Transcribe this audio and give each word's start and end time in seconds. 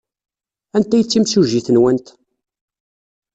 Anta 0.75 0.93
ay 0.95 1.03
d 1.05 1.07
timsujjit-nwent? 1.07 2.07